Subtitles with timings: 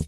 [0.00, 0.06] 嘿，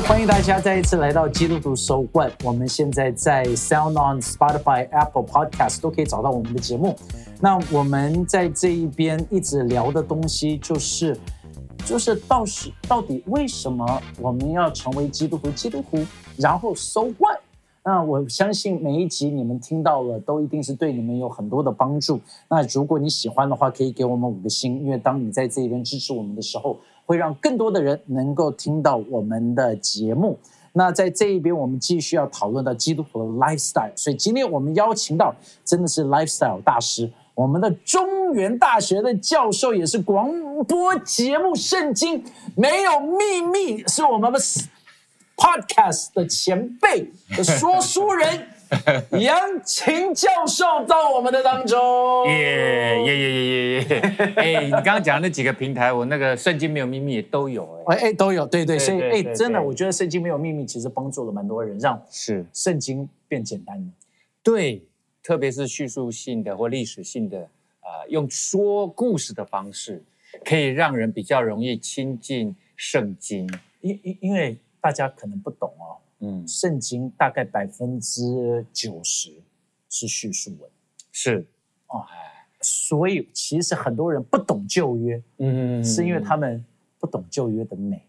[0.00, 2.30] 欢迎大家再一次来到基督徒收冠。
[2.44, 6.94] 我们现在在 Sound On、Spotify、Apple Podcast 都可以找到我们的节目。
[7.40, 11.16] 那我们在这一边一直聊的东西就是，
[11.88, 15.50] 就是到时到底为什么我们要成为基督徒？
[15.52, 15.96] 基督徒，
[16.36, 17.40] 然后 So what？
[17.82, 22.20] 那我相信每一集你们听到了，都一定是对你们有很多的帮助。
[22.50, 26.76] 那如果你喜欢的话，可以给我们五个星，因为当你在这一边支持我们的时候，
[27.06, 30.38] 会让更多的人能够听到我们的节目。
[30.74, 35.34] 那在这一边，我们继续要讨论到基督徒的 lifestyle，所以今天我们邀请到
[35.64, 40.28] 真的是 lifestyle 大师，我们的中原大学的教授，也是广
[40.64, 42.20] 播节目《圣经
[42.56, 44.40] 没有秘密》，是我们的
[45.36, 48.44] podcast 的前辈的说书人
[49.20, 52.26] 杨琴教授到我们的当中。
[52.26, 54.32] 耶耶耶耶耶耶！
[54.34, 57.94] 哎，你刚刚讲的那几个平台，我那个圣经没有秘密也都有哎。
[57.94, 63.86] 哎哎，都有，对对，所以哎，真的，我觉得圣经没有秘密，其实帮助了蛮多人，让是圣经变简单了。
[64.42, 64.82] 对，
[65.22, 67.38] 特别是叙述性的或历史性的，
[67.80, 70.02] 呃，用说故事的方式，
[70.44, 73.48] 可以让人比较容易亲近圣经。
[73.80, 79.32] 因因因为大家可能不懂哦，嗯，圣经大概百分之九十
[79.88, 80.70] 是叙述文，
[81.12, 81.46] 是
[81.88, 82.04] 哦，
[82.60, 86.64] 所以其实很多人不懂旧约，嗯是因为他们
[86.98, 88.02] 不懂旧约的美。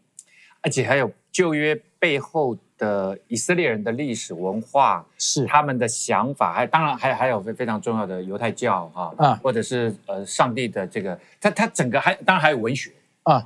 [0.61, 5.45] 而且还有旧约背后的以色列人的历史文化，是。
[5.45, 9.39] 他们的想法，还当然还还有非非常重要的犹太教哈啊。
[9.43, 12.91] 或者是呃上帝的这个，他他整个还当然还有文学，
[13.23, 13.43] 啊，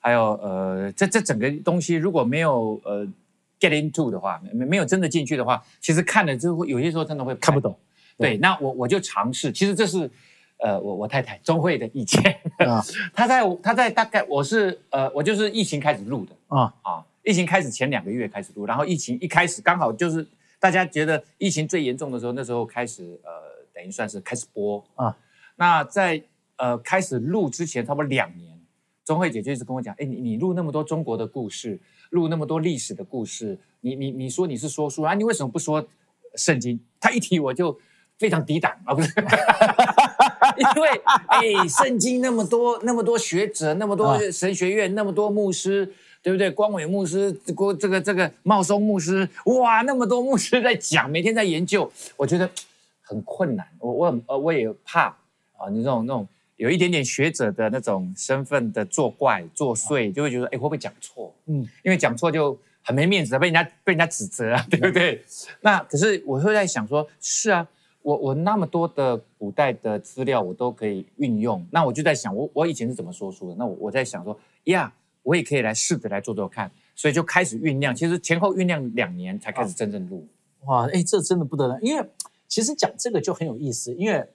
[0.00, 3.06] 还有呃这这整个东西如果没有呃
[3.60, 7.60] get into 的话，没没有真的进去的话，其实看了之后有些时候真的会看不。
[7.60, 7.78] 懂。
[8.18, 10.08] 对，那我我就尝试，其实这是
[10.58, 12.20] 呃我我太太钟慧的意见，
[12.58, 12.84] 啊。
[13.14, 16.32] 她在她在大概我是呃我就是疫情开始录的。
[16.48, 16.72] 啊。
[16.82, 20.26] 啊，疫情开始前两个月开始录，然后疫情一开始刚好就是
[20.58, 23.30] 大家觉得疫情最严重的时候，那时候开始呃，
[23.72, 25.16] 等于算是开始播啊。
[25.56, 26.22] 那在
[26.56, 28.58] 呃开始录之前，差不多两年，
[29.04, 31.78] 钟慧姐就一直跟我讲，哎，你你录那么多中国的故事，
[32.10, 35.86] 录那么多历史的故事，你你你说你是说书啊，你为什么不说
[36.34, 36.80] 圣经？
[36.98, 37.78] 她一提我就
[38.18, 39.12] 非常抵挡啊，不是。
[40.56, 40.88] 因为
[41.28, 45.90] 哎，圣经那么多那么多学者，那么多啊神学院，那么多牧师，
[46.22, 46.50] 对不对？
[46.50, 52.48] 光伟牧师，这个这个这个茂松牧师，哇，那么多牧师在讲，每天在研究，我觉得
[53.00, 53.66] 很困难。
[53.80, 55.06] 我我很呃我也怕
[55.56, 61.34] 啊，你这种那种有一点点学者的那种身份的作怪作祟，就会觉得哎会不会讲错？
[61.46, 65.20] 嗯因为讲错就很没面子，被人家被人家指责啊，对不对？
[65.60, 67.66] 那可是我会在想说，是啊，
[68.02, 73.56] 我我那么多的古代的资料我都可以运用，那我就在想，我我以前是怎么说书的？
[73.58, 80.26] 那我我在想说，呀，我也可以来试着来做做看，所以就开始酝酿，其实前后酝酿两年才开始真正录。
[80.66, 82.06] 哇，哎，这真的不得了，因为
[82.48, 84.26] 其实讲这个就很有意思，因为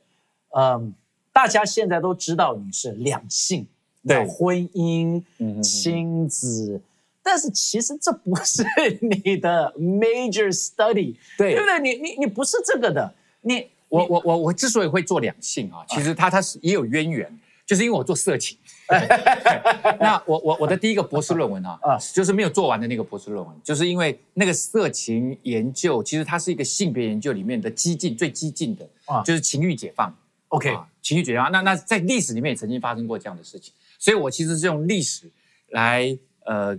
[0.56, 0.94] 嗯，
[1.32, 3.68] 大家现在都知道你是两性，
[4.06, 6.82] 对婚姻、嗯亲子。
[7.22, 8.64] 但是其实这不是
[9.02, 11.80] 你的 major study，对对不对？
[11.82, 18.58] 你你你不是这个的，你我我我我之所以会做两性啊，其实它它是也有渊源，就是因为我做色情。
[20.00, 30.16] 那我我我的第一个博士论文啊，啊就是没有做完的那个博士论文，就是因为那个色情研究，其实它是一个性别研究里面的激进最激进的，啊就是情欲解放。
[30.50, 31.52] OK 啊情欲解放。
[31.52, 35.30] 那那在历史里面也曾经发生过这样的事情，所以我其实是用历史
[35.72, 36.78] 来呃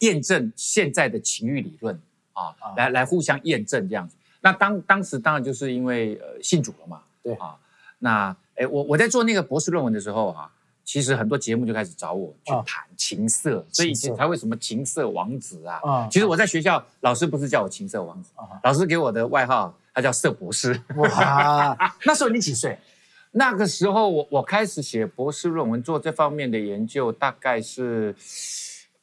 [0.00, 1.94] 验证现在的情欲理论
[2.32, 4.16] 啊，啊来来互相验证这样子。
[4.40, 7.54] 那当当时当然就是因为呃信主了嘛，对啊，
[8.00, 10.50] 那哎我我在做那个博士论文的时候啊。
[10.84, 15.80] 其实很多节目就开始找我去啊谈情色，所以以前才会什么情色王子啊。
[15.82, 20.78] 啊其实我在学校，老师不是叫我情色王子，啊老师给我的外号他叫色博士。
[20.96, 22.78] 哇，那时候你几岁？
[23.36, 28.14] 那个时候我我开始写博士论文，做这方面的研究，大概是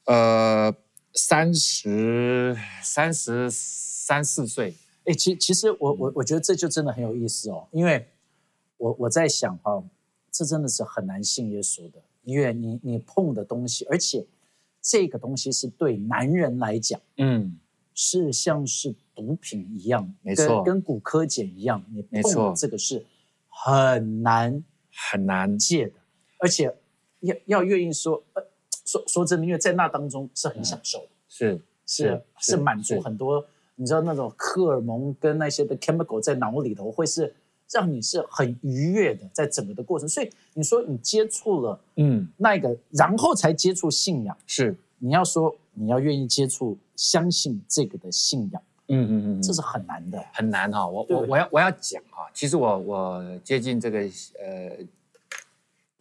[0.06, 0.74] 呃
[1.14, 4.74] 三十三十三四岁。
[5.04, 8.08] 哎，其其实我我我觉得这就真的很有意思哦，因为
[8.78, 9.84] 我我在想哈、哦，
[10.32, 14.26] 这真的是很难信耶稣的，因为你你碰的东西，而且
[14.82, 17.60] 这个东西是对男人来讲嗯，
[17.94, 20.64] 是像是毒品一样，没错。
[20.64, 23.06] 跟跟骨科碱一样，你碰这个是
[23.50, 24.64] 很难
[25.10, 25.58] 很难。
[25.58, 25.94] 戒的，
[26.40, 26.74] 而且
[27.20, 28.44] 要要愿意说，呃，
[28.86, 33.46] 说说真的，因为在那当中是很享受的，是是是是满足很多，
[33.76, 37.36] 你知道那种荷尔蒙跟那些的 chemical 在脑里头会是
[37.72, 40.08] 让你是很愉悦的，在整个的过程。
[40.10, 42.28] 所以你说你接触了嗯。
[42.38, 44.76] 那个，然后才接触信仰，是。
[45.04, 50.24] 你要说你要愿意接触相信这个的信仰，嗯嗯嗯，这是很难的。
[50.32, 54.00] 很难哈、我我我要我要讲哈、其实我我接近这个
[54.40, 54.78] 呃，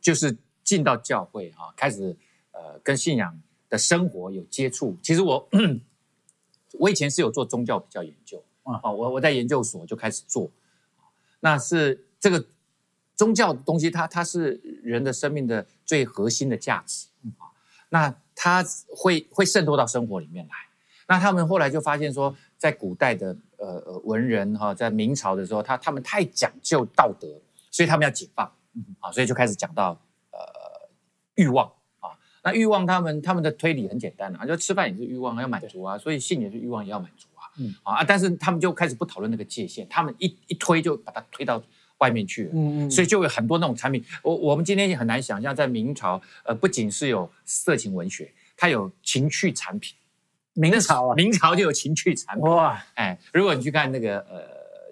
[0.02, 2.14] 就是进到教会哈、开始
[2.50, 3.40] 呃跟信仰
[3.70, 4.94] 的生活有接触。
[5.02, 5.48] 其实我
[6.78, 8.80] 我以前是有做宗教比较研究啊。
[8.82, 10.50] 啊、我我在研究所就开始做，
[11.40, 12.46] 那是这个
[13.16, 17.08] 宗教东西它，它是人的生命的最核心的价值
[17.38, 17.52] 啊，
[17.88, 18.64] 那它
[18.96, 20.54] 会会渗透到生活里面来。
[21.06, 27.26] 那他们后来就发现说，在古代的呃文人哈、在明朝的时候，他他们太讲究道德，
[27.68, 28.46] 所以他们要解放
[29.00, 30.00] 啊，所以就开始讲到
[30.30, 30.38] 呃
[31.34, 31.66] 欲望
[31.98, 32.16] 啊。
[32.44, 37.26] 那欲望他们他们的推理很简单啊，就吃饭也是欲望要满足啊，所以性也是欲望也要满足。
[37.60, 41.62] 嗯啊，但是他们就开始不讨论那个界限，他们一一推就把它推到
[41.98, 42.50] 外面去了。
[42.54, 49.94] 嗯所以就有很多那种产品，我我们今天也很难想象，在明朝，呃，不仅是有色情文学，它有情趣产品。
[50.54, 52.44] 明朝啊，明朝就有情趣产品。
[52.44, 54.42] 哇，哎，如果你去看那个呃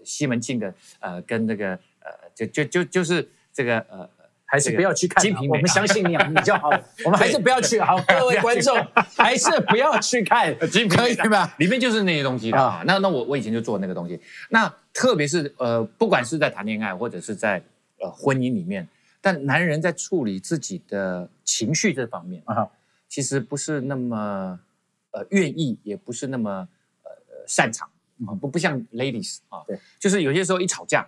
[0.04, 4.08] 西门庆的呃跟那个呃就就就就是这个呃
[4.50, 6.82] 还是不要去看啊、金瓶梅我们相信你你就好了。
[7.04, 8.74] 我们还是不要去，好， 各位观众
[9.14, 11.54] 还是不要去看， 金瓶梅可以吧？
[11.58, 12.82] 里面就是那些东西的啊啊。
[12.86, 14.18] 那那我我以前就做那个东西。
[14.48, 17.62] 那特别是呃，不管是在谈恋爱或者是在
[18.00, 18.88] 呃婚姻里面，
[19.20, 22.66] 但男人在处理自己的情绪这方面，啊，
[23.06, 24.58] 其实不是那么
[25.10, 26.66] 呃愿意，也不是那么
[27.04, 27.10] 呃
[27.46, 27.86] 擅长
[28.26, 31.06] 啊，不不像 ladies 啊，对，就是有些时候一吵架，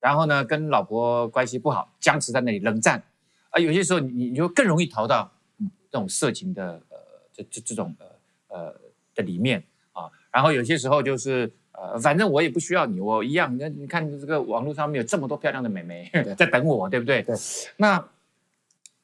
[0.00, 3.02] 然后呢跟老婆关系不好，僵持在那里冷战
[3.50, 6.96] 啊，有些时候你你就更容易逃到嗯这种色情的呃
[7.32, 8.80] 这这这种呃呃
[9.14, 9.62] 的里面
[9.92, 11.52] 啊，然后有些时候就是。
[11.78, 13.54] 呃，反正我也不需要你，我一样。
[13.58, 17.20] 那你看这个网络上面有这么多漂亮的美眉 在等我，对不对？
[17.20, 17.36] 对。
[17.76, 18.02] 那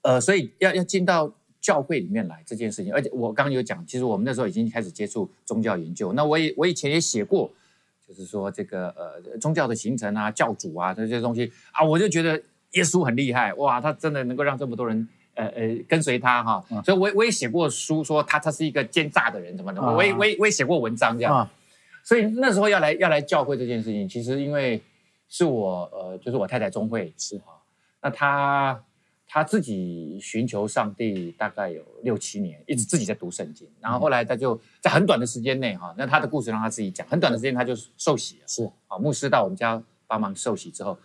[0.00, 1.30] 呃，所以要要进到
[1.60, 6.14] 教会里面来这件事情，而且我刚刚有讲，其实我们那时候已经开始接触宗教研究。
[6.14, 7.52] 那我也我以前也写过，
[8.12, 12.40] 就是说这个呃宗教的形成啊、教主啊这些东西啊，我就觉得
[12.72, 15.08] 耶稣很厉害，哇，他真的能够让这么多人。
[15.34, 16.84] 呃呃，跟随他哈，嗯。
[16.84, 21.50] 所以我也我也写过书，说他他是一个奸诈的人，怎么的，啊我也我也我也写过文章这样，啊。
[22.04, 24.82] 所以那时候要来要来教会这件事情，其实因为
[25.30, 27.38] 是我呃，就是我太太钟慧是。
[27.38, 27.44] 哈，
[28.02, 28.78] 那她
[29.32, 40.98] 她自己寻求上帝大概有六七年，一直自己在读圣经，然后后来他就在很短的时间内哈，那他的故事让他自己讲，很短的时间他就受洗了，是啊，牧师到我们家帮忙受洗之后，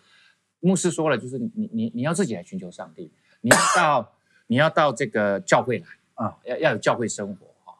[0.59, 3.09] 牧师说了，就是你你你要自己来寻求上帝，
[3.39, 4.11] 你要到
[4.47, 5.85] 你要到这个教会来
[6.15, 7.73] 啊，要要有教会生活哈，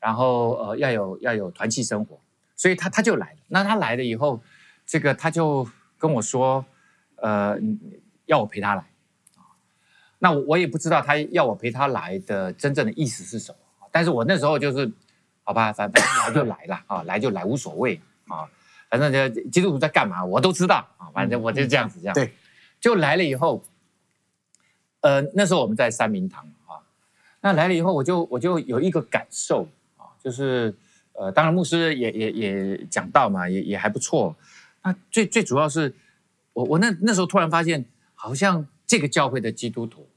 [0.00, 2.18] 然后呃要有要有团契生活。
[2.56, 3.38] 所以他他就来了。
[3.48, 4.40] 那他来了以后，
[4.86, 5.66] 这个他就
[5.98, 6.64] 跟我说，
[7.16, 7.58] 呃，
[8.26, 8.86] 要我陪他来啊。
[10.20, 13.58] 那我我也不知道他要我陪他来的真正的意思是什么。
[13.90, 14.88] 但是我那时候就是，
[15.42, 18.48] 好吧，反正来就来了啊，来就来无所谓啊，
[18.88, 22.14] 反正就基督徒在干嘛我都知道啊，反正我就这样子这样。
[22.14, 22.32] 对，
[22.78, 23.64] 就来了以后，
[25.00, 26.78] 呃，那时候我们在三明堂啊，
[27.40, 30.72] 那来了以后我就我就有一个感受啊，就是。
[31.12, 34.34] 呃，当然牧师也也也讲到嘛，也也还不错。
[34.82, 35.94] 那最最主要是
[36.54, 37.84] 我我那那时候突然发现，
[38.14, 40.08] 好像这个教会的基督徒，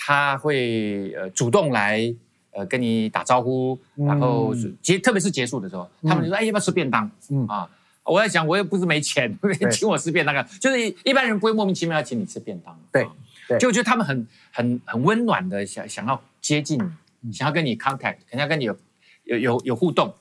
[0.00, 2.14] 他会呃主动来
[2.52, 7.68] 呃跟你打招呼，然后结特别是结束的时候，他们就说：“哎，要不要吃便当？”嗯啊，
[8.04, 9.36] 我在想，我又不是没钱，
[9.72, 12.78] 请我吃便当啊，就是一般人不会莫名其妙要请你吃便当。
[12.92, 13.06] 对，
[13.48, 16.78] 对就觉得他们很很很温暖的想想要接近
[17.20, 18.76] 你，想要跟你 contact，想要跟你有
[19.24, 20.14] 有有有互动。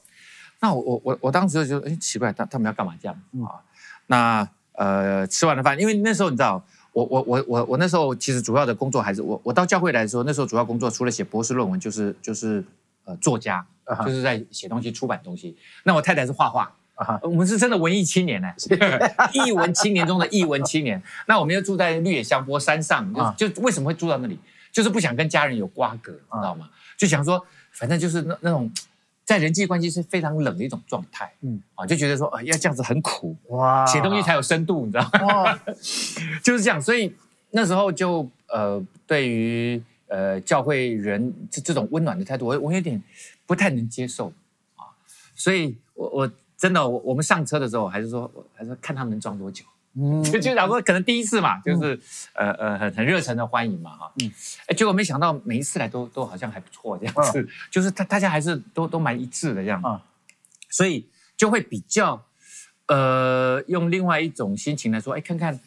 [0.60, 3.16] 那我我我我当时就觉得哎奇怪，他他们要干嘛这样
[3.46, 3.62] 啊？
[4.08, 6.66] 那呃吃完了饭，因为那时候你知道，
[6.98, 12.64] 我我我我我那时候其实主要的工作还是我我到教会来的时候，那时候主要工作除了写博士论文，就是就是
[13.06, 13.64] 呃作家，
[14.04, 15.56] 就是在写东西、出版东西。
[15.84, 16.74] 那我太太是画画，
[17.22, 18.52] 我们是真的文艺青年呢，
[19.32, 21.00] 艺文青年中的艺文青年。
[21.28, 24.40] 那我们又住在绿野香波山上，就就为什么会住到那里？
[24.72, 26.68] 就是不想跟家人有瓜葛，知道吗？
[26.98, 28.72] 就想说，反正就是那那种。
[29.28, 31.62] 在人际关系是非常冷的一种状态，嗯。
[31.76, 35.54] 啊，就觉得说，啊，要这样子很苦哇，写东西才有深度，你知道吗？
[36.42, 37.14] 就是这样，所以
[37.52, 43.04] 那时候就呃，对于呃教会人这这种温暖的态度，我我有点
[43.46, 44.32] 不太能接受
[44.78, 44.88] 啊，
[45.36, 49.66] 所以我我真的我我们上车的时候，还是说，还是看他们能装多久
[50.00, 52.00] 嗯就就想说可能第一次嘛，就是
[52.34, 54.28] 呃呃很很热诚的欢迎嘛哈，嗯。
[54.28, 54.32] 嗯，
[54.68, 60.04] 哎，结果没想到每一次来都都好像还不错这样子，就是大大家还是都都蛮一致的这样，啊
[60.70, 62.24] 所以就会比较
[62.88, 65.60] 呃用另外一种心情来说，哎，看看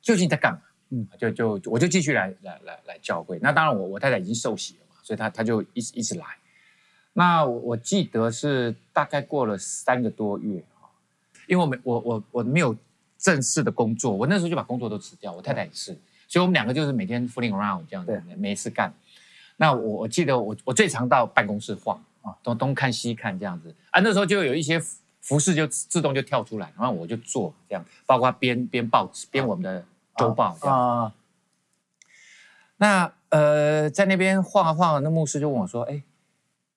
[0.00, 1.00] 究竟在干嘛，嗯。
[1.02, 3.38] 嗯，就就我就继续来来来来教会。
[3.42, 6.24] 那当然我我太太已经受洗了嘛，所以她她就一直一直来。
[7.12, 10.88] 那我我记得是大概过了三个多月啊，
[11.46, 12.76] 因为我没我我我没有
[13.20, 15.96] 正式的工作，我那时候就把工作都辞掉，我太太也是，
[16.26, 18.92] 所以我们两个就是每天 fooling around 这样子，没事干。
[19.56, 23.74] 那我我记得我我最常到办公室晃啊，东东看西看这样子。
[23.90, 29.84] 啊，那时候就有一些服服饰就自动就跳出来，然后我就做这样，包括编编报纸、编我们的
[30.16, 30.76] 周报这样。
[30.76, 31.14] 啊
[32.82, 36.02] 那呃，在那边晃啊晃啊，那牧师就问我说：“哎，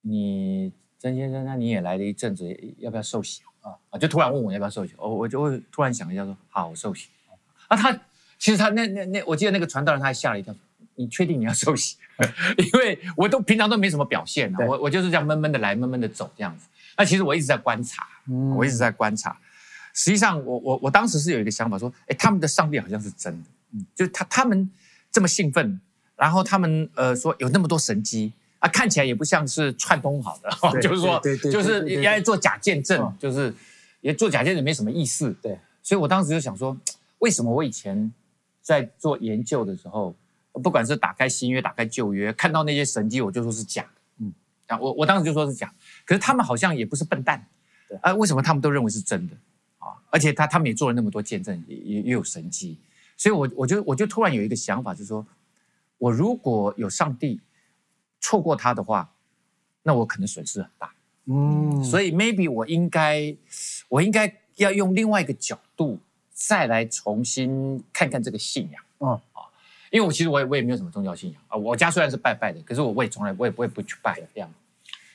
[0.02, 2.46] 你曾先生，那你也来了一阵子，
[2.80, 7.08] 要不要受洗啊？”啊，就突然问我要不要受洗，我我就会突然想一下说：“好，我受洗。”
[7.68, 7.92] 啊，他
[8.38, 10.54] 其实他那那那，我记得那个传道人他还吓了一跳，
[10.96, 11.98] 你确定你要受洗？
[12.58, 16.68] 因为我都平常都没什么表现啊，我我就是这样闷闷的来，闷闷的走这样子。
[16.96, 19.36] 那其实我一直在观察，嗯我一直在观察。
[19.96, 24.70] 实际上我，我我当时是有一个想法，说，哎，他们的上帝好像是真的，嗯，就是他他们
[25.12, 25.80] 这么兴奋，
[26.16, 32.04] 然后他们呃说有那么多神机啊，看起来也不像是串通好的，对 就是说，就是对对对。
[32.04, 33.54] 要做假见证嗯，就是
[34.00, 36.78] 也做假见证没什么意思，对，所以我当时就想说，
[37.20, 38.10] 为什么我以前
[38.62, 40.16] 在做研究的时候，
[40.54, 43.86] 不管是打开新约、打开旧约，看到那些神迹，我就说是假。
[44.20, 44.34] 嗯嗯，
[44.68, 45.74] 啊，我我当时就说是假，
[46.06, 47.46] 可是他们好像也不是笨蛋
[47.90, 49.36] 对，啊，为什么他们都认为是真的？
[49.80, 49.92] 啊？
[50.10, 52.78] 而且他他们也做了那么多见证，也也也有神迹，
[53.18, 55.28] 所以我我就我就突然有一个想法，就是说
[55.98, 57.42] 我如果有上帝
[58.24, 59.12] 错过他的话，
[59.84, 60.94] 那我可能损失很大。
[61.26, 63.36] 嗯所以 maybe 我应该，
[63.90, 66.00] 我应该要用另外一个角度
[66.32, 68.82] 再来重新看看这个信仰。
[69.00, 69.44] 嗯啊
[69.92, 74.52] 因为我其实我也我也没有什么宗教信仰啊，我家虽然是拜拜的，可是我我也从来我也不会不去拜这样。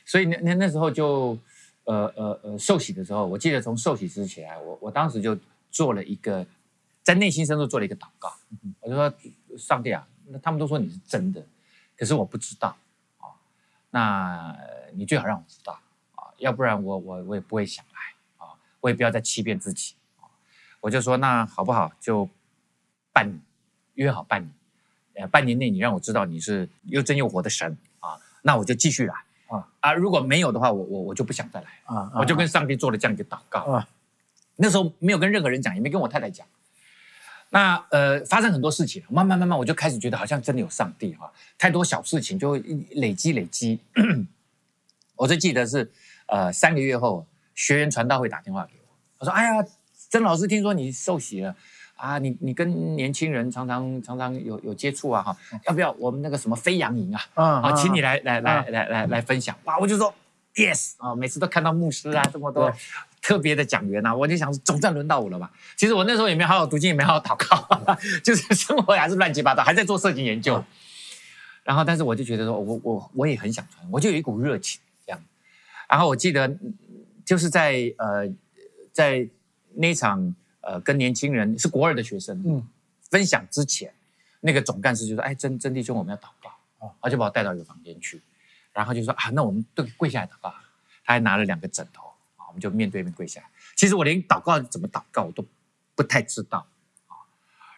[0.04, 1.36] 所以那那那时候就
[1.82, 5.36] 呃呃呃受洗的时候，我记得从受洗之起来，我我当时就
[5.72, 6.46] 做了一个
[7.02, 8.32] 在内心深处做了一个祷告，
[8.80, 9.12] 我就说
[9.58, 11.44] 上帝啊，那他们都说你是真的，
[11.96, 12.76] 可是我不知道啊，
[13.90, 15.78] 那呃你最好让我知道
[16.14, 20.28] 啊，要不然我我我也不会想来啊，我也不要再欺骗自己啊。
[20.80, 22.28] 我就说那好不好，就
[23.12, 23.40] 半年
[23.94, 24.52] 约好半年，
[25.14, 29.14] 呃，半年内你让我知道你是又真又活的神啊，那我就继续来
[29.48, 31.96] 啊啊，如果没有的话，我我我就不想再来了。
[31.96, 33.60] 啊我就跟上帝做了这样一个祷告。
[33.60, 33.88] 啊
[34.60, 36.44] 那时候没有跟任何人讲，也没跟我太太讲。
[37.50, 42.58] 那呃，发生很多事情，慢慢慢慢，我就开始觉得好像真的有上帝哈、太多小事情就会
[42.92, 43.80] 累积累积。
[45.16, 45.90] 我最记得是
[46.26, 49.64] 呃三个月后，学员传道会打电话给我，他说：“哎呀，
[50.10, 51.54] 曾老师，听说你受洗了。”
[51.98, 55.36] 啊，你你跟年轻人常常常常有有接触啊哈，
[55.66, 57.20] 要不要我们那个什么飞扬营啊？
[57.34, 59.56] 啊好，请你来来来来来来分享。
[59.64, 60.14] 哇，我就说
[60.54, 62.78] yes 啊，每次都看到牧师啊这么多对
[63.28, 65.52] 特别的讲员啊，我就想总算轮到我了吧。
[65.76, 67.94] 其实我那时候也没好好读经，也没好好祷告，
[68.24, 70.64] 就是生活还是乱七八糟，还在做色情研究。
[71.62, 75.22] 然后，但是我就觉得说，我我我也很想传，我就有一股热情这样。
[75.90, 76.72] 然后我记得嗯
[77.22, 78.26] 就是在呃
[78.92, 79.28] 在
[79.74, 82.68] 那场呃跟年轻人是国二的学生，嗯嗯，
[83.10, 83.92] 分享之前，
[84.40, 86.48] 那个总干事就说：“哎，真真弟兄，我们要祷告。”
[86.80, 88.22] 哦他就把我带到一个房间去，
[88.72, 90.48] 然后就说：“啊，那我们都跪下来祷告。”
[91.04, 92.07] 他还拿了两个枕头
[92.58, 93.46] 们就面对面跪下来。
[93.76, 95.44] 其实我连祷告怎么祷告我都
[95.94, 96.66] 不太知道
[97.06, 97.14] 啊，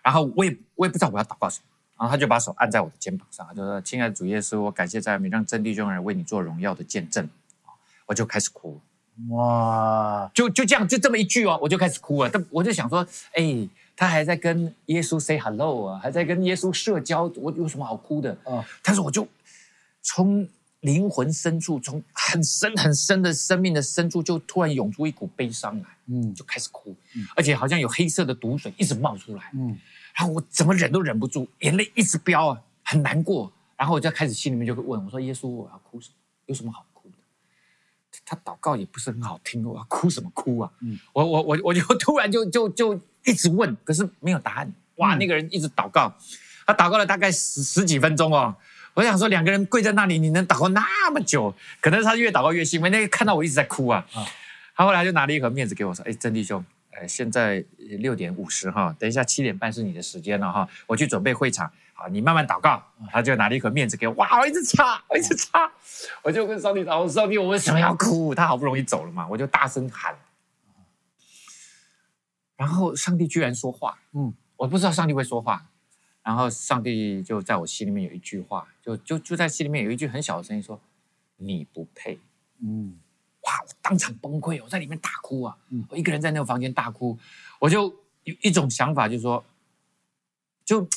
[0.02, 1.64] 然后我也我也不知道我要祷告什么。
[1.98, 7.28] 然后他就把手按在我的肩膀上，他就说：“亲爱的主耶稣，我感谢赞美，让真弟兄人为你做荣耀的见证。”
[7.66, 8.80] 啊，我就开始哭。
[9.28, 12.30] 哇就就这样，就这么一句哦，我就开始哭了。
[12.30, 18.34] 但我就想说，哎，他还在跟耶稣 say hello 啊，还在跟耶稣社交，我有什么好哭的？
[18.44, 19.28] 啊但是我就
[20.00, 20.48] 从
[20.80, 26.94] 灵魂深处，从很深很深的生命的深处，就突然涌出一股悲伤来，嗯就开始哭，
[27.36, 29.78] 而且好像有黑色的毒水一直冒出来，嗯
[30.16, 33.50] 然后我怎么忍都忍不住，眼泪一直飙啊，很难过。
[33.76, 36.14] 然后我就开始心里面就会问我说：“耶稣，我要哭什么？
[36.46, 37.14] 有什么好哭的？”
[38.26, 40.70] 他祷告也不是很好听，我要哭什么哭啊？
[40.82, 44.70] 嗯我我我我就突然就就就一直问，可是没有答案。
[44.96, 46.14] 哇，嗯那个人一直祷告，
[46.66, 48.54] 他祷告了大概十十几分钟哦。
[49.00, 51.54] 我想说，两个人跪在那里，你能祷告那么久？
[51.80, 54.04] 可能他越祷告越兴奋，那个看到我一直在哭啊。
[54.12, 54.26] 啊
[54.74, 65.70] 他后来就拿了一盒面子给我说：“哎，曾弟兄，呃，现在六点五十哈，等一下七点半是你的时间了哈，我去准备会场，好，你慢慢祷告。”他就拿了一盒面子给我，哇，我一直擦，我一直擦，
[66.22, 68.34] 我就跟上帝祷告，上帝，我为什么要哭？
[68.34, 70.14] 他好不容易走了嘛，我就大声喊。
[72.56, 75.64] 然后上帝居然说话，嗯嗯，我不知道上帝会说话，
[76.30, 80.80] 然后上帝就在我心里面有一句话，就就就在心里面有一句很小的声音说
[81.38, 82.20] ：“你不配。”
[82.62, 83.00] 嗯
[83.40, 83.60] 哇！
[83.66, 85.58] 我当场崩溃，我在里面大哭啊！
[85.70, 87.18] 嗯我一个人在那个房间大哭，
[87.58, 87.82] 我就
[88.22, 89.44] 有一种想法，就是说，
[90.64, 90.88] 就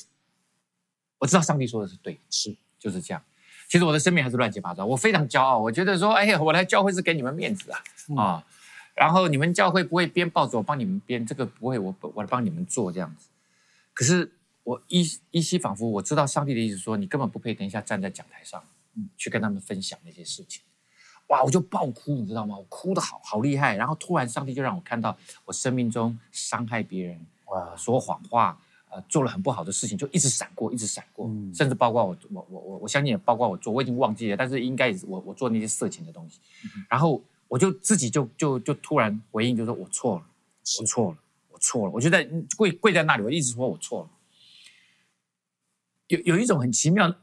[1.18, 3.24] 我知道上帝说的是对的，是就是这样。
[3.68, 8.46] 其实我的生命还是乱七八糟，我非常骄傲，我觉得说，哎呀，我来教会是给你们面子啊、嗯啊！
[8.94, 13.30] 然后你们教会不会编报纸，我帮你们编，这个不会，我我来帮你们做这样子。
[13.96, 14.32] 可是
[14.64, 18.64] 我依依稀仿佛我知道上帝的意思说，你根本不配，等一下站在讲台上，
[18.96, 20.62] 嗯，去跟他们分享那些事情。
[21.28, 22.58] 哇，我就爆哭，你知道吗？
[22.58, 23.76] 我哭的好好厉害。
[23.76, 27.26] 然后突然上帝就让我看到我生命中伤害别人、
[27.78, 28.58] 说谎话、
[28.90, 36.40] 呃做了很不好的事情，就一直闪过，一直闪过，嗯甚至包括我我我我我相信也包括我做，我已经忘记了，但是应该也是我我做那些色情的东西。
[36.90, 40.26] 然后我就自己就就就突然回应，就说我错了，
[40.80, 41.18] 我错了，
[41.52, 42.24] 我错了，我就在
[42.56, 44.10] 跪跪在那里，我一直说我错了。
[46.14, 47.18] 有有一种很奇妙的，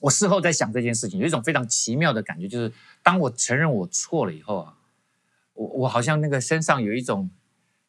[0.00, 4.78] 我事后在想这件事情，有一种非常奇妙的感觉，就是当我承认我错了以后啊，
[5.54, 7.30] 我我好像那个身上有一种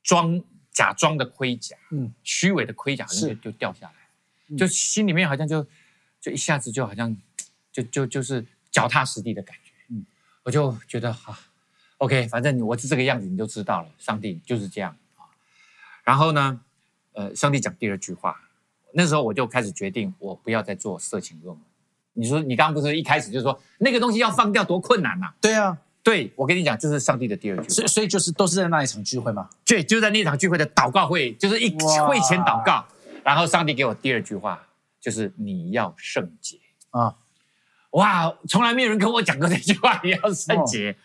[0.01, 2.13] 装假装的盔甲，嗯。
[2.23, 3.35] 虚伪的盔甲好像就是。
[3.35, 5.65] 就掉下来，就心里面好像就
[6.19, 7.15] 就一下子就好像
[7.71, 9.97] 就就就是脚踏实地的感觉，嗯。
[9.99, 10.05] 嗯，
[10.43, 11.37] 我就觉得哈、
[11.97, 15.29] o k 反正我是这个样子，你就知道了，上帝就是这样啊。
[16.03, 16.61] 然后呢，
[17.13, 18.44] 呃，上帝讲第二句话，
[18.97, 21.63] 那时候我就开始决定，我不要再做色情论文。
[22.13, 27.67] 你说你刚刚不是一开始就说那个东西要放掉多困难呐、对啊，对我跟你讲，这是上帝的第二句。
[27.67, 29.49] 所以所以就是都是在那一场聚会嘛。
[29.65, 31.69] 对，就在那场聚会的祷告会，就是一
[32.07, 32.85] 会前祷告，
[33.21, 34.65] 然后上帝给我第二句话，
[35.01, 36.57] 就是你要圣洁。
[36.91, 37.17] 啊，
[37.91, 40.95] 哇，从来没有人跟我讲过这句话，你要圣洁。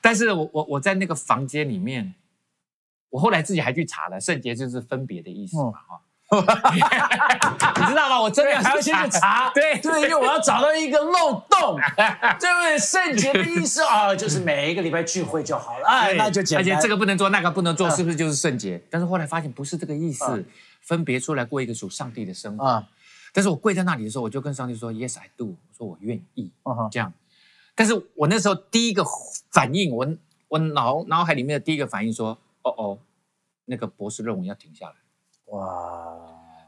[0.00, 2.14] 但是我我我在那个房间里面，
[3.10, 6.00] 我后来自己还去查了，圣洁就是分别的意思嘛，哈、
[7.80, 8.20] 你知道吗？
[8.20, 12.78] 我真的还要先去查， 对对，因为我要找到一个漏洞，对不对？
[12.78, 16.60] 圣洁的意思啊，就是每一个礼拜聚会就好了，哎，那就简单。
[16.60, 18.82] 而且这个不能做，那个不能做，嗯是不是就是圣洁？
[18.90, 20.44] 但是后来发现不是这个意思嗯，
[20.82, 22.64] 分别出来过一个属上帝的生活。
[22.64, 22.86] 啊，
[23.32, 26.52] 但是我跪在那里的时候，我就跟上帝说：“Yes, I do。”我说我愿意
[26.90, 27.12] 这样。
[27.74, 29.02] 但是我那时候第一个
[29.52, 30.06] 反应，我
[30.48, 32.98] 我脑脑海里面的第一个反应说：“哦哦，
[33.64, 34.94] 那个博士论文要停下来。
[35.50, 36.16] 哇，”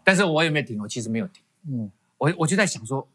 [0.04, 0.80] 但是我有没有停？
[0.80, 1.42] 我其实没有停。
[1.68, 3.08] 嗯我我就在想说，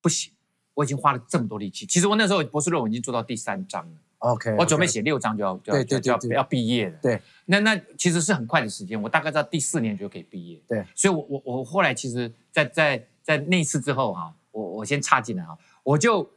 [0.00, 0.32] 不行，
[0.74, 1.84] 我已经花了这么多力气。
[1.84, 6.96] 其实我那时候博士论文已经做到第三章了，，OK，我准备写六章就要就要要毕业了。
[7.02, 10.60] 对，那那其实是很快的时间，我大概到第四年就可以毕业。
[10.68, 16.30] 对，所以我我我后来其实在，在在那次之后哈、我我先插进来啊，我就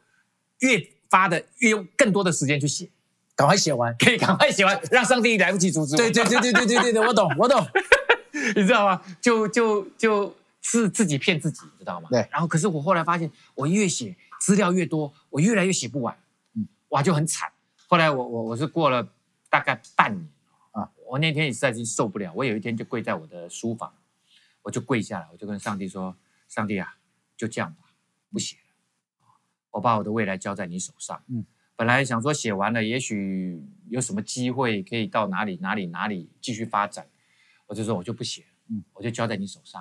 [0.58, 2.88] 越发的越用更多的时间去写，
[3.36, 3.94] 赶快写完。
[3.96, 5.98] 可以赶快写完，让上帝来不及阻止我。
[5.98, 7.64] 对对对对对对对对，我懂我懂。
[8.54, 9.02] 你知道吗？
[9.20, 12.08] 就就就是自己骗自己，你知道吗？
[12.10, 16.16] 对然后可是我后来发现，我越写资料越多，我越来越写不完，
[16.54, 17.50] 嗯嗯，哇，就很惨。
[17.86, 19.06] 后来我我我是过了
[19.50, 20.28] 大概半年
[20.70, 23.92] 啊啊，我那天也实在是受不了，我有一天就跪在我的书房，
[24.62, 26.16] 我就跪下来，我就跟上帝说
[26.48, 26.96] ：“上帝啊，
[27.36, 27.90] 就这样吧，
[28.30, 29.26] 不写了，
[29.72, 37.06] 我把我的未来交在你手上。”嗯嗯，本来想说写完了，也许有什么机会可以到哪里哪里哪里继续发展，
[37.72, 39.80] 我就说我就不写了，我就交在你手上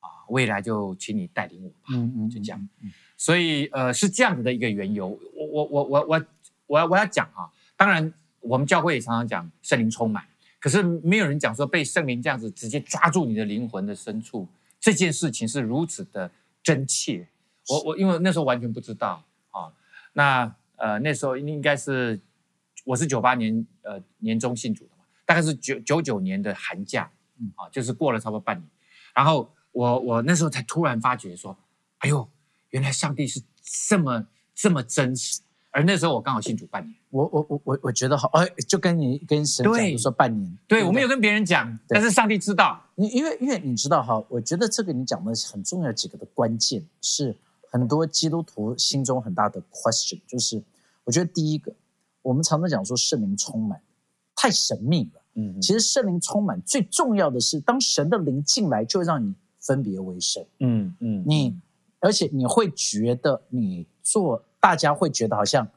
[0.00, 1.88] 啊，未来就请你带领我吧。
[1.90, 2.92] 嗯嗯，就这样嗯。
[3.16, 5.08] 所以呃是这样子的一个缘由。
[5.34, 6.26] 我我我我我
[6.66, 10.22] 我要我要讲哈、当然我们教会也常常讲圣灵充满，
[10.58, 14.46] 可是没有人讲说被圣灵这样子直接抓住你的灵魂的深处，
[14.78, 16.30] 这件事情是如此的
[16.62, 17.26] 真切。
[17.68, 19.72] 我我因为那时候完全不知道啊，
[20.12, 22.20] 那呃那时候应该是
[22.84, 27.52] 我是九八年呃年中信主的嘛，大概是九九九年的寒假，嗯。
[27.56, 28.68] 啊，就是过了差不多半年，
[29.14, 31.56] 然后我我那时候才突然发觉说，
[31.98, 32.28] 哎呦，
[32.70, 33.42] 原来上帝是
[33.88, 47.36] 这么这么真实，而那时候我刚好信主半年，我我我我我觉得好，哎，就跟你跟神讲，说半年，不对我没有跟别人讲，但是上帝知道，你因为因为你知道哈，我觉得这个你讲的很重要几个的关键是
[47.70, 50.62] 很多基督徒心中很大的 question，就是
[51.04, 51.72] 我觉得第一个，
[52.22, 53.80] 我们常常讲说圣灵充满
[54.34, 61.56] 太神秘了，嗯其实圣灵充满最重要的是，当神的灵进来，就会让你分别为圣，嗯嗯你
[62.00, 65.68] 而且你会觉得你做，大家会觉得好像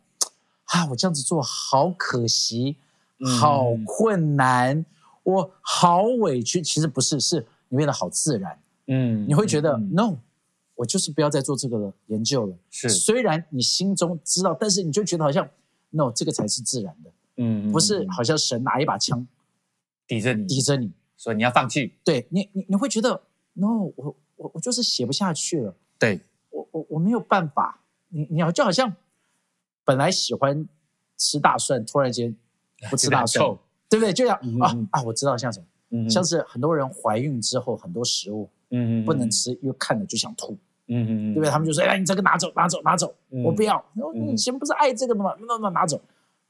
[0.66, 2.78] 啊，我这样子做好可惜，
[3.20, 3.28] 嗯。
[3.38, 4.86] 好困难，
[5.24, 6.62] 我好委屈。
[6.62, 10.16] 其实不是，是你变得好自然，嗯你会觉得、嗯 no，
[10.76, 12.56] 我就是不要再做这个了研究了。
[12.72, 12.90] 是。
[12.90, 15.48] 虽然你心中知道，但是你就觉得好像
[15.92, 17.72] no，这个才是自然的，嗯。
[17.72, 19.28] 不是好像神拿一把枪
[20.08, 21.96] 抵着你，抵着你，所以你要放弃。
[22.04, 28.96] 对你你你会觉得，no，我我我就是写不下去了，对，我我我没有办法，你你要就好像
[29.86, 30.68] 本来喜欢
[31.18, 32.36] 吃大蒜，突然间
[32.90, 34.12] 不吃大蒜 臭，对不对？
[34.14, 41.50] 就像嗯啊啊，我知道像什么，嗯像是很多人怀孕之后，很多食物嗯不能，吃，因为看了就想吐，嗯嗯对不对？
[41.50, 45.36] 他们就说：“哎，你这个拿走，拿走，拿走，嗯我不要。”你以前不是爱这个的吗？
[45.48, 46.02] 那那拿走。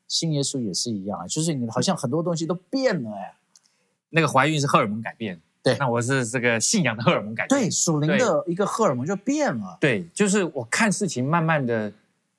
[0.07, 3.35] 信耶稣也是一样啊，就是你好像很多东西都变了哎。
[4.15, 9.75] 那个怀孕是荷尔蒙改变，对那我是这个信仰的荷尔蒙改变，对，属灵的一个荷尔蒙就变了。
[9.81, 11.91] 对，就是我看事情慢慢的，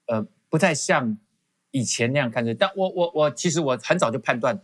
[0.07, 1.19] 呃，不再像
[1.73, 2.55] 以前那样看着。
[2.55, 4.57] 但我我我其实我很早就判断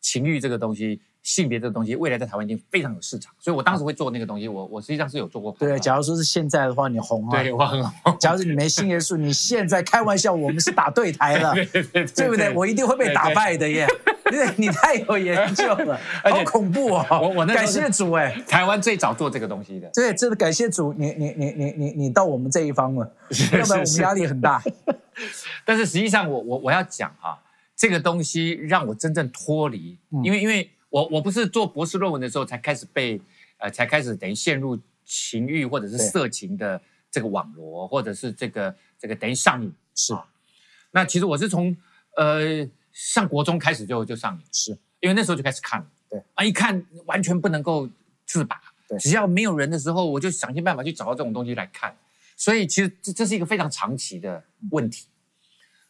[0.00, 4.48] 情欲这个东西、性别这个东西，未来在台湾一定非常有市场，所以我当时会做那个东西。
[4.48, 7.40] 我我实际上是有做过判对，假如说是现在的话，你红啊。
[7.40, 12.52] 对我很好，假如你没信耶稣，你现在开玩笑，我们是打对台了， 对对对对不对？
[12.54, 13.86] 我一定会被打败的耶，
[14.32, 17.06] 因为你太有研究了， 好恐怖哦！
[17.10, 19.88] 我我那感谢主哎，台湾最早做这个东西的。
[19.94, 23.12] 对，真的感谢主，你你你你你你到我们这一方了，
[23.52, 24.62] 要不然我们是压力很大。
[25.64, 27.38] 但是实际上我，我我要讲哈、
[27.76, 33.20] 这个东西让我真正脱离，嗯因为因为我我不是做博士论文的时候才开始被
[33.58, 39.72] 呃才开始等于陷入情欲或者是色情的这个网罗，或者是这个这个等于上瘾。
[39.94, 40.24] 是啊
[40.92, 41.76] 那其实我是从
[42.16, 47.86] 呃上国中开始就就上瘾，是，因为那时候就开始看了，对啊，一看完全不能够
[48.24, 48.98] 自拔，对。
[48.98, 51.94] 只要没有人的时候，我就想尽办法去找到这种东西来看，
[52.38, 55.08] 所以其实这这是一个非常长期的问题。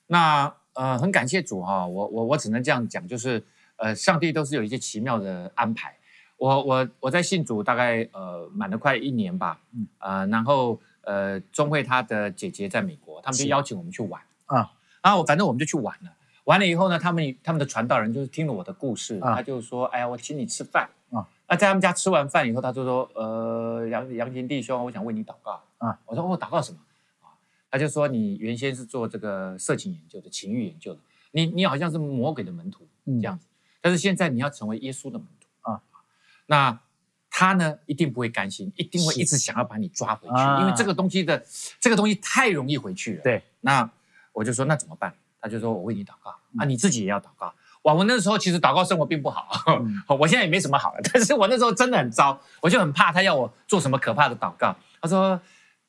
[0.09, 3.41] 那呃，很感谢主哈、我我我只能这样讲，就是
[3.77, 5.97] 呃，上帝都是有一些奇妙的安排。
[6.39, 9.87] 我我我在信主大概呃满了快一年吧，嗯。
[9.99, 16.11] 呃，然后呃，钟慧她的姐姐在美国，他们就邀请我们去玩啊，然后反正我们就去玩了。
[16.47, 26.79] 完了以后呢，他们他们的传道人就是听了我的故事，啊他就说：“哎呀，我请你吃饭。”啊，那在他们家吃完饭以后，他就说：“呃，杨杨琴弟兄，我想为你祷告。”啊，我说：“哦，祷告什么？”
[27.23, 27.31] 啊，
[27.71, 31.01] 他就说：“你原先是做这个色情研究的、情欲研究的，
[31.33, 33.47] 你你好像是魔鬼的门徒嗯这样子，
[33.81, 35.83] 但是现在你要成为耶稣的门徒啊。
[36.47, 36.81] 那
[37.31, 41.45] 他呢，一定不会甘心，一定会一直想要把你抓回去，啊因为这个东西的
[41.81, 43.23] 这个东西太容易回去了。
[43.23, 43.89] 对，那
[44.33, 45.15] 我就说那怎么办？
[45.41, 47.53] 他就说我为你祷告啊，你自己也要祷告。
[47.83, 54.75] 哇，我那时候其实祷告生活并不好，嗯 我现在也没什么好了，但是我那时候真的很糟，我就很怕他要我做什么可怕的祷告。
[55.01, 55.41] 他说，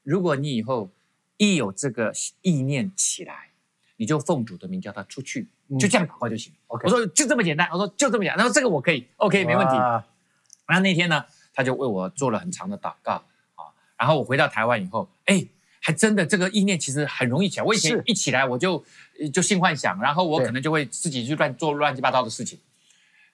[0.04, 0.90] 如果你以后
[1.38, 3.50] 一有这个意念起来，
[3.96, 6.54] 你就奉主的名叫他出去，嗯就这样祷告就行。
[6.68, 9.74] 我说就这么简单，我说就这么简单，他说这个我可以，OK 没问题。
[9.74, 10.04] 哇
[10.68, 13.14] 然后那天呢，他就为我做了很长的祷告
[13.56, 13.74] 啊。
[13.98, 15.48] 然后我回到台湾以后，哎，
[15.88, 17.66] 还真的这个意念其实很容易起来。
[17.66, 18.84] 我以前一起来我就
[19.18, 22.60] 呃就性幻想，然后我可能就会自己去乱做乱七八糟的事情。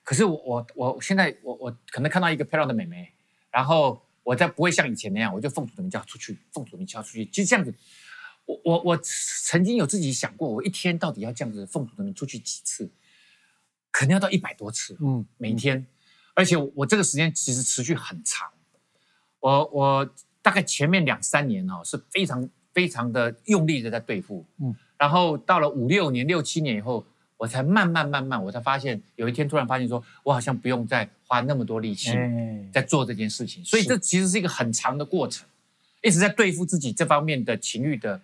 [0.04, 3.12] 可是我我我现在我我可能看到一个漂亮的美眉，
[3.50, 7.74] 然后我再不会像以前那样，我就奉主的名叫她出去，奉主的名叫她出去，就这样子。
[8.46, 12.92] 我我我曾经有自己想过，我一天到底要这样子奉主的名出去几次？
[13.90, 14.96] 可能要到一百多次。
[15.02, 15.88] 嗯，每一天，
[16.36, 18.52] 而且我这个时间其实持续很长。
[19.40, 24.70] 我我大概前面两三年哦是非常非常的用力的在对付，嗯。
[24.70, 27.04] 嗯，然后到了五六年、六七年以后，
[27.38, 35.48] 我才慢慢慢慢，我才发现有一天突然发现说，我好像不用再花那么多力气哎，在做这件事情，所以这其实是一个很长的过程，
[36.02, 38.22] 一直在对付自己这方面的情欲的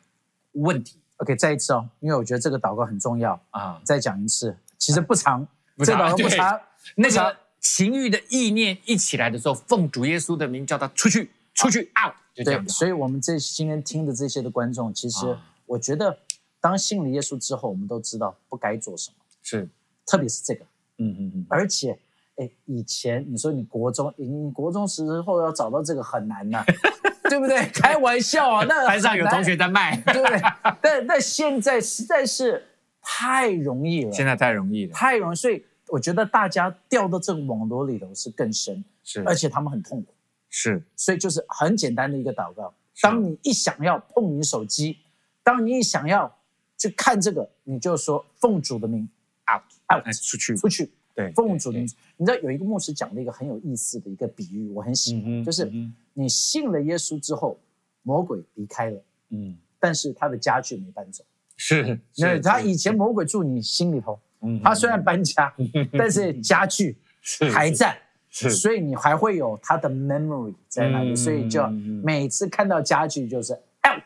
[0.54, 1.00] 问题。
[1.18, 3.82] OK，再一次哦，因为我觉得这个祷告很重要，啊。
[3.84, 5.46] 再讲一次，其实不长，
[5.80, 6.58] 这个祷告 不长，
[6.96, 11.30] 那个情欲的意念一起来的时候，奉主耶稣的名叫他出去，
[11.60, 15.46] 出去 out，就这对样，所以我们这今天听的这些的观众，其实啊。
[15.66, 16.18] 我觉得，
[16.60, 19.70] 当信了耶稣之后，我们都知道不该做什么，是，
[20.04, 20.66] 特别是这个，
[20.98, 22.00] 嗯嗯嗯，而且，
[22.38, 26.64] 哎，以前你说你国中，你国中时候要找到这个很难呐、
[27.30, 27.68] 对不对？
[27.68, 30.42] 开玩笑啊，那 班上有同学，在卖， 对不对？
[30.82, 32.66] 但但现在实在是
[33.04, 39.22] 太容易了，现在太容易了，太容易，所以我觉得大家掉到这个网络里头是更深，是。
[39.24, 40.12] 而且他们很痛苦。
[40.50, 40.84] 是。
[40.96, 42.74] 所以就是很简单的一个祷告。
[43.02, 44.98] 当你一想要碰你手机，
[45.42, 46.38] 当你一想要
[46.78, 49.08] 去看这个，你就说奉主的名
[49.50, 49.64] out
[49.96, 51.96] out 哎出去，出去，对，奉主的名对。
[52.18, 57.58] 你知道有一个牧师讲了一个很有意思的一个比喻，我很喜欢，嗯就是嗯你信了耶稣之后，
[58.04, 61.24] 魔鬼离开了，嗯，但是他的家具没搬走。
[61.56, 65.54] 是，因为是他以前魔鬼住你心里头，嗯他虽然搬家，
[65.98, 66.98] 但是家具
[67.54, 67.98] 还在。
[68.30, 68.50] 是。
[68.50, 71.68] 所以你还会有他的 memory 在那里，嗯所以就
[72.04, 73.54] 每次看到家具就是
[73.88, 74.04] out，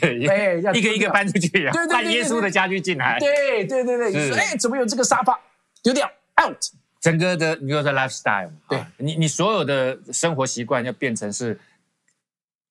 [0.00, 4.18] 对 哎，要一个一个搬出去，对对对换耶稣的家具进来，对对对对，是。
[4.18, 5.38] 你说哎，怎么有这个沙发？
[5.82, 6.10] 丢掉
[6.42, 6.56] out，
[7.00, 8.78] 整个的你说是 lifestyle，对。
[8.78, 11.58] 啊你你所有的生活习惯要变成是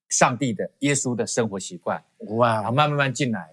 [0.09, 3.49] 上帝的、耶稣的生活习惯，然哇后慢慢慢进来，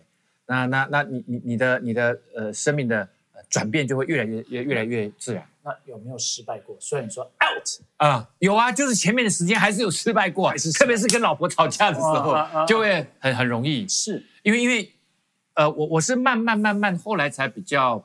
[0.47, 3.09] 那那那你你你的你的呃生命的呃
[3.51, 5.47] 转变就会越来越越越来越自然。
[5.63, 6.75] 那有没有失败过？
[6.81, 12.35] 虽然你说 out，啊、有啊，就是前面的时间还是有失败过，还是特别是跟老婆吵架的时候，
[12.67, 14.25] 就会很很容易，是。
[14.43, 14.91] 因为因为
[15.53, 18.03] 呃我我是慢慢慢慢后来才比较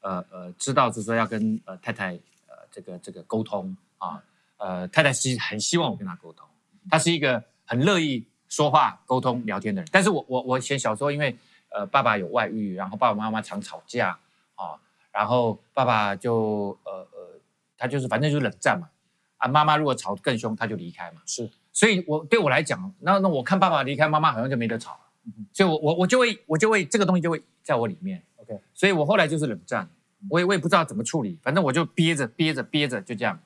[0.00, 2.14] 呃呃知道，就是说要跟呃太太
[2.48, 4.20] 呃这个这个沟通啊，
[4.56, 6.48] 呃太太其实很希望我跟她沟通，
[6.90, 9.88] 她是一个很乐意说话、沟通、聊天的人。
[9.92, 11.36] 但是我我我以前小时候因为
[11.68, 14.18] 呃爸爸有外遇，然后爸爸妈妈常吵架
[14.56, 14.74] 啊，
[15.16, 17.40] 然后爸爸就呃呃
[17.78, 18.90] 他就是反正就是冷战嘛，
[19.38, 21.22] 啊妈妈如果吵得更凶，他就离开嘛。
[21.24, 29.88] 是，所以我对我来讲，那那我看爸爸离开，妈妈好像就没得吵了，嗯所以我我我就会我就会这个东西就会在我里面，OK，所以我后来就是冷战，
[30.28, 33.40] 我也我也不知道怎么处理，反正我就憋着憋着憋着就这样。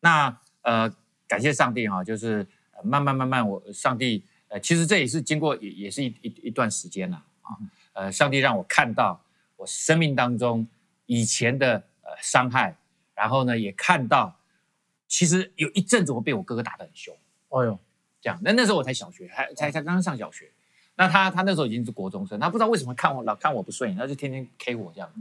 [0.00, 0.94] 那呃，
[1.26, 7.56] 感谢上帝哈、就是、呃慢慢慢慢我上帝呃，其实这也是经过也也是一一一段时间了啊，
[7.94, 9.23] 呃，上帝让我看到
[9.56, 10.66] 我生命当中
[11.06, 12.76] 以前的呃伤害，
[13.14, 14.36] 然后呢也看到，
[15.06, 17.16] 其实有一阵子我被我哥哥打得很凶。
[17.48, 17.78] 哎呦，
[18.20, 18.38] 这样。
[18.42, 20.50] 那那时候我才小学，还才才刚刚上小学。
[20.96, 25.12] 那他他那时候已经是国中生，他不知道为什么看我老看我不顺眼，他就天天 K 我这样。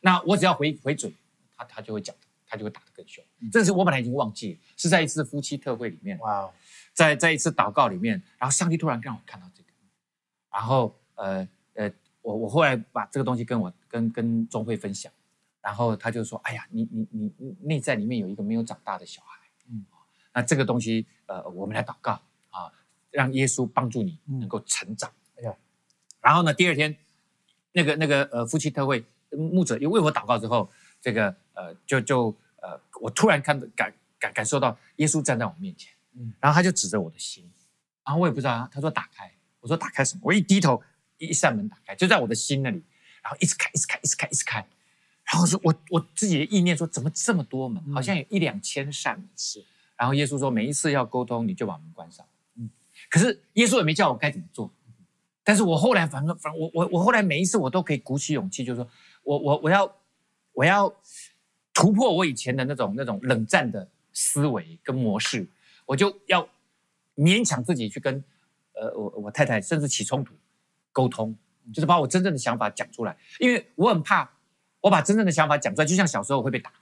[0.00, 1.12] 那我只要回回嘴，
[1.56, 2.14] 他他就会讲，
[2.46, 3.24] 他就会打得更凶。
[3.50, 6.52] 这是我本来已经忘记了，是在一次夫妻特会里面，哇哦，
[6.92, 9.68] 在在一次祷告里面，然后上帝突然让我看到这个，
[10.52, 11.90] 然后呃呃，
[12.26, 15.12] 我我后来把这个东西跟我跟跟钟慧分享，
[15.60, 19.86] 然后他就说：“哎呀，你你你你内在里面有一个没有长大的小孩，嗯嗯，
[20.34, 22.72] 那这个东西呃，我们来祷告啊，
[23.12, 25.08] 让耶稣帮助你嗯能够成长。
[25.38, 25.54] 哎呀，
[26.20, 26.96] 然后呢，第二天
[27.70, 30.68] 那个那个呃夫妻特会牧者又为我祷告之后，
[31.00, 37.48] 这个呃就就呃我突然看到感感感受到耶稣站在我面前，嗯然后他就指着我的心，
[38.04, 40.22] 然后我也不知道啊，他说打开，我说打开什么？
[40.24, 40.82] 我一低头，
[41.18, 42.82] 一扇门打开，就在我的心那里，
[43.22, 44.58] 然后一直开，一直开，一直开，一直开。
[45.24, 47.82] 然后说我我自己的意念说，怎么这么多门？
[47.92, 49.28] 好像有一两千扇门。
[49.36, 49.64] 是
[49.96, 52.24] 然后耶稣说，每一次要沟通，你就把门关上。
[52.56, 52.70] 嗯嗯，
[53.10, 54.70] 可是耶稣也没叫我该怎么做。
[55.42, 58.88] 但是我后来反正反正我我我后来每一次我都可以鼓起勇气，就是说
[59.22, 59.96] 我我我要
[60.52, 60.92] 我要
[61.72, 65.48] 突破我以前的那种那种冷战的思维跟模式，
[65.86, 66.48] 我就要
[67.16, 68.22] 勉强自己去跟
[68.74, 70.34] 呃我我太太甚至起冲突
[70.96, 71.36] 沟通，
[71.74, 74.26] 就是把我真正的想法讲出来，因为我很怕
[74.80, 76.72] 我把真正的想法讲出来，就像小时候会被打，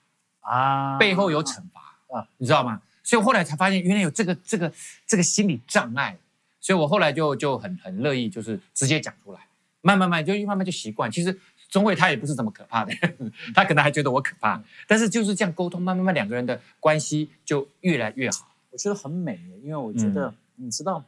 [0.42, 2.20] 啊，背后有惩罚啊。
[2.20, 2.81] 啊，你知道吗？
[3.03, 4.72] 所以我后来才发现，原来有这个这个
[5.05, 6.16] 这个心理障碍，
[6.61, 9.40] 所以我后来就就很很乐意，就是直接讲出来，
[9.81, 11.11] 慢慢慢就慢慢就习惯。
[11.11, 11.37] 其实
[11.68, 12.94] 钟慧他也不是这么可怕的，
[13.53, 18.48] 他可能还觉得我可怕，但是就是这样沟通，慢慢慢两个人的关系就越来越好。
[18.70, 21.05] 我觉得很美，因为我觉得、你知道，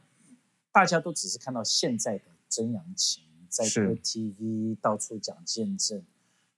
[0.72, 3.86] 大家都只是看到现在的真阳情，在是。
[3.86, 6.04] 歌 TV 到处讲见证，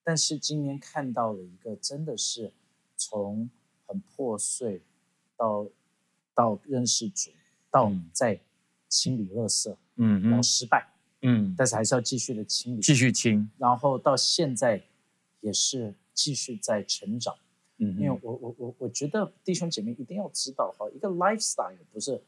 [0.03, 2.53] 但是今天看到了一个真的是
[2.97, 3.51] 从
[3.87, 4.83] 很破碎
[5.37, 5.69] 到
[6.35, 7.31] 到认识主，
[7.71, 8.11] 到嗯。
[8.13, 8.41] 在
[8.89, 14.83] 清理垃圾，嗯然后失败，嗯，但是还是要继续的清理，继续清，然后到现在
[15.41, 17.37] 也是继续在成长。
[17.77, 17.99] 嗯。
[17.99, 22.23] 因为我我我我觉得弟兄姐妹一定要知道哈，一个 lifestyle 不是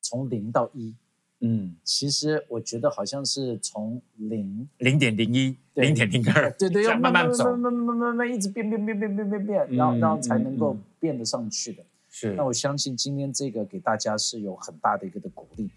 [0.00, 0.94] 从零到一，
[1.40, 11.82] 嗯，其实我觉得好像是从零，零点零一，对零点零二，对对，要样慢慢走，慢慢慢慢慢一直变变变变变变变，嗯然后然后才能够嗯变得上去的。
[12.08, 15.70] 是那我相信今天这个给大家是有很大的一个的鼓励。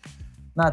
[0.53, 0.65] 那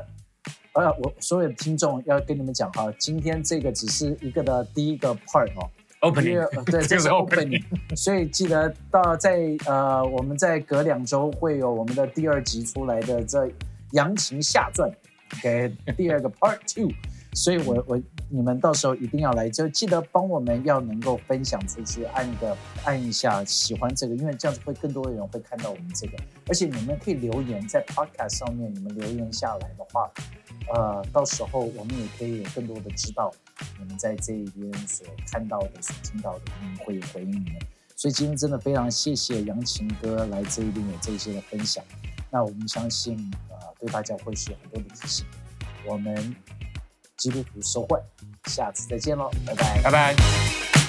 [0.72, 5.70] 呃，我所有的听众要跟你们讲哈，今天这个只是一个的第一个 part 哦。
[6.00, 7.62] opening，对， 这是 opening，
[7.94, 13.44] 所以记得到在呃，我们在隔两周会有我们的第二集出来的这
[13.92, 14.90] 《扬琴下传》
[15.38, 16.92] ，OK， 第二个 Part Two，
[17.34, 30.10] 所以我我你们到时候一定要来，就记得帮我们要能够分享出去，按一个按一下喜欢这个，因为这样子会更多的人会看到我们这个，而且你们可以留言在 Podcast 上面，你们留言下来的话，
[30.72, 33.32] 呃，到时候我们也可以有更多的知道
[33.78, 37.60] 你们在这一边所看到的、所听到的，我们会回应你们。
[37.96, 41.84] 所以今天真的非常谢谢杨琴哥来这一边有这些的分享。
[42.30, 45.24] 那我们相信，呃，对大家会是很多的提示。
[45.86, 46.36] 我们
[47.16, 48.00] 基督徒收获，
[48.44, 49.82] 下次再见喽，拜拜。
[49.82, 50.79] 拜拜。